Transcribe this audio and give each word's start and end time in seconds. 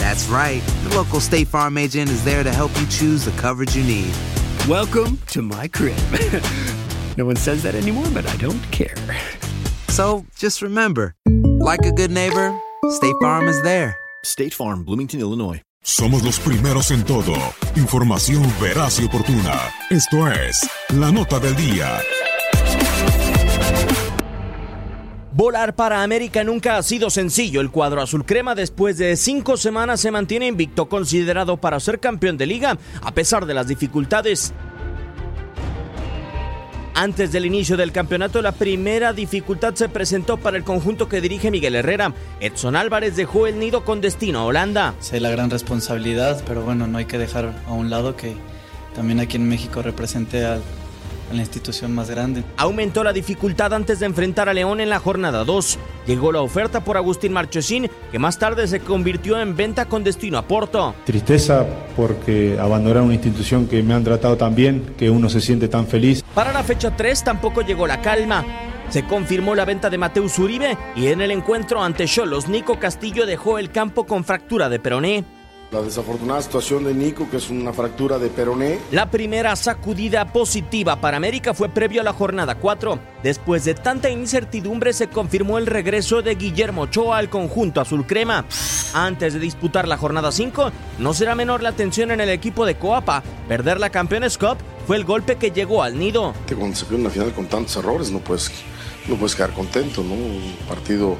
That's 0.00 0.26
right. 0.28 0.62
The 0.84 0.96
local 0.96 1.20
State 1.20 1.46
Farm 1.46 1.76
agent 1.76 2.08
is 2.10 2.24
there 2.24 2.42
to 2.42 2.50
help 2.50 2.70
you 2.80 2.86
choose 2.86 3.26
the 3.26 3.32
coverage 3.32 3.76
you 3.76 3.84
need. 3.84 4.14
Welcome 4.66 5.18
to 5.28 5.42
my 5.42 5.68
crib. 5.68 5.98
no 7.18 7.26
one 7.26 7.36
says 7.36 7.62
that 7.64 7.74
anymore, 7.74 8.06
but 8.14 8.26
I 8.26 8.34
don't 8.38 8.62
care. 8.72 8.96
So 9.88 10.24
just 10.36 10.62
remember, 10.62 11.14
like 11.26 11.84
a 11.84 11.92
good 11.92 12.10
neighbor, 12.10 12.58
State 12.88 13.14
Farm 13.20 13.46
is 13.46 13.60
there. 13.60 13.94
State 14.24 14.54
Farm, 14.54 14.84
Bloomington, 14.84 15.20
Illinois. 15.20 15.60
Somos 15.82 16.22
los 16.22 16.38
primeros 16.40 16.90
en 16.90 17.04
todo. 17.04 17.34
Información 17.76 18.42
veraz 18.58 19.00
y 19.00 19.04
oportuna. 19.04 19.60
Esto 19.90 20.28
es 20.28 20.66
La 20.94 21.12
Nota 21.12 21.38
del 21.38 21.54
Día. 21.56 22.00
Volar 25.40 25.74
para 25.74 26.02
América 26.02 26.44
nunca 26.44 26.76
ha 26.76 26.82
sido 26.82 27.08
sencillo. 27.08 27.62
El 27.62 27.70
cuadro 27.70 28.02
azul 28.02 28.26
crema 28.26 28.54
después 28.54 28.98
de 28.98 29.16
cinco 29.16 29.56
semanas 29.56 29.98
se 29.98 30.10
mantiene 30.10 30.46
invicto, 30.46 30.90
considerado 30.90 31.56
para 31.56 31.80
ser 31.80 31.98
campeón 31.98 32.36
de 32.36 32.44
liga, 32.44 32.76
a 33.00 33.14
pesar 33.14 33.46
de 33.46 33.54
las 33.54 33.66
dificultades. 33.66 34.52
Antes 36.94 37.32
del 37.32 37.46
inicio 37.46 37.78
del 37.78 37.90
campeonato, 37.90 38.42
la 38.42 38.52
primera 38.52 39.14
dificultad 39.14 39.74
se 39.76 39.88
presentó 39.88 40.36
para 40.36 40.58
el 40.58 40.62
conjunto 40.62 41.08
que 41.08 41.22
dirige 41.22 41.50
Miguel 41.50 41.74
Herrera. 41.74 42.12
Edson 42.40 42.76
Álvarez 42.76 43.16
dejó 43.16 43.46
el 43.46 43.58
nido 43.58 43.82
con 43.82 44.02
destino 44.02 44.40
a 44.40 44.44
Holanda. 44.44 44.94
Sé 45.00 45.20
la 45.20 45.30
gran 45.30 45.48
responsabilidad, 45.48 46.42
pero 46.46 46.60
bueno, 46.64 46.86
no 46.86 46.98
hay 46.98 47.06
que 47.06 47.16
dejar 47.16 47.54
a 47.66 47.72
un 47.72 47.88
lado 47.88 48.14
que 48.14 48.36
también 48.94 49.20
aquí 49.20 49.38
en 49.38 49.48
México 49.48 49.80
represente 49.80 50.44
al 50.44 50.60
a 51.30 51.34
la 51.34 51.40
institución 51.40 51.94
más 51.94 52.10
grande. 52.10 52.44
Aumentó 52.56 53.04
la 53.04 53.12
dificultad 53.12 53.72
antes 53.72 54.00
de 54.00 54.06
enfrentar 54.06 54.48
a 54.48 54.54
León 54.54 54.80
en 54.80 54.90
la 54.90 54.98
jornada 54.98 55.44
2. 55.44 55.78
Llegó 56.06 56.32
la 56.32 56.40
oferta 56.40 56.82
por 56.82 56.96
Agustín 56.96 57.32
Marchesín, 57.32 57.88
que 58.10 58.18
más 58.18 58.38
tarde 58.38 58.66
se 58.66 58.80
convirtió 58.80 59.40
en 59.40 59.56
venta 59.56 59.86
con 59.86 60.04
destino 60.04 60.38
a 60.38 60.42
Porto. 60.42 60.94
Tristeza 61.04 61.66
porque 61.96 62.58
abandonar 62.60 63.02
una 63.02 63.14
institución 63.14 63.66
que 63.66 63.82
me 63.82 63.94
han 63.94 64.04
tratado 64.04 64.36
tan 64.36 64.54
bien, 64.54 64.94
que 64.98 65.10
uno 65.10 65.28
se 65.28 65.40
siente 65.40 65.68
tan 65.68 65.86
feliz. 65.86 66.24
Para 66.34 66.52
la 66.52 66.62
fecha 66.62 66.96
3 66.96 67.24
tampoco 67.24 67.62
llegó 67.62 67.86
la 67.86 68.00
calma. 68.00 68.44
Se 68.88 69.04
confirmó 69.04 69.54
la 69.54 69.64
venta 69.64 69.88
de 69.88 69.98
Mateus 69.98 70.36
Uribe 70.40 70.76
y 70.96 71.06
en 71.08 71.20
el 71.20 71.30
encuentro 71.30 71.80
ante 71.80 72.06
Cholos, 72.06 72.48
Nico 72.48 72.80
Castillo 72.80 73.24
dejó 73.24 73.58
el 73.58 73.70
campo 73.70 74.04
con 74.04 74.24
fractura 74.24 74.68
de 74.68 74.80
peroné. 74.80 75.24
La 75.72 75.82
desafortunada 75.82 76.42
situación 76.42 76.82
de 76.82 76.92
Nico, 76.92 77.30
que 77.30 77.36
es 77.36 77.48
una 77.48 77.72
fractura 77.72 78.18
de 78.18 78.28
peroné. 78.28 78.80
La 78.90 79.08
primera 79.08 79.54
sacudida 79.54 80.32
positiva 80.32 81.00
para 81.00 81.16
América 81.16 81.54
fue 81.54 81.68
previo 81.68 82.00
a 82.00 82.04
la 82.04 82.12
jornada 82.12 82.56
4. 82.56 82.98
Después 83.22 83.64
de 83.64 83.74
tanta 83.74 84.10
incertidumbre 84.10 84.92
se 84.92 85.06
confirmó 85.06 85.58
el 85.58 85.68
regreso 85.68 86.22
de 86.22 86.34
Guillermo 86.34 86.82
Ochoa 86.82 87.18
al 87.18 87.30
conjunto 87.30 87.80
azul 87.80 88.04
crema. 88.04 88.46
Antes 88.94 89.32
de 89.34 89.38
disputar 89.38 89.86
la 89.86 89.96
jornada 89.96 90.32
5, 90.32 90.72
no 90.98 91.14
será 91.14 91.36
menor 91.36 91.62
la 91.62 91.70
tensión 91.70 92.10
en 92.10 92.20
el 92.20 92.30
equipo 92.30 92.66
de 92.66 92.74
Coapa. 92.74 93.22
Perder 93.46 93.78
la 93.78 93.90
Campeones 93.90 94.38
Cup 94.38 94.56
fue 94.88 94.96
el 94.96 95.04
golpe 95.04 95.36
que 95.36 95.52
llegó 95.52 95.84
al 95.84 95.96
nido. 95.96 96.34
Cuando 96.48 96.74
se 96.74 96.84
pierde 96.84 97.02
una 97.02 97.10
final 97.10 97.32
con 97.32 97.46
tantos 97.46 97.76
errores 97.76 98.10
no 98.10 98.18
puedes, 98.18 98.50
no 99.06 99.14
puedes 99.14 99.36
quedar 99.36 99.52
contento, 99.52 100.02
¿no? 100.02 100.14
Un 100.14 100.56
partido 100.68 101.16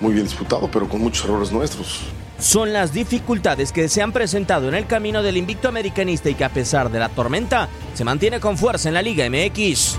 muy 0.00 0.14
bien 0.14 0.24
disputado, 0.24 0.68
pero 0.68 0.88
con 0.88 1.00
muchos 1.00 1.26
errores 1.26 1.52
nuestros 1.52 2.00
son 2.42 2.72
las 2.72 2.92
dificultades 2.92 3.70
que 3.70 3.88
se 3.88 4.02
han 4.02 4.12
presentado 4.12 4.68
en 4.68 4.74
el 4.74 4.86
camino 4.86 5.22
del 5.22 5.36
invicto 5.36 5.68
americanista 5.68 6.28
y 6.28 6.34
que 6.34 6.44
a 6.44 6.48
pesar 6.48 6.90
de 6.90 6.98
la 6.98 7.08
tormenta 7.08 7.68
se 7.94 8.04
mantiene 8.04 8.40
con 8.40 8.58
fuerza 8.58 8.88
en 8.88 8.94
la 8.94 9.02
Liga 9.02 9.24
MX. 9.30 9.98